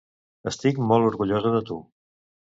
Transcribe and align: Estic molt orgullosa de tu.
Estic 0.51 0.79
molt 0.93 1.11
orgullosa 1.11 1.53
de 1.59 1.61
tu. 1.71 1.79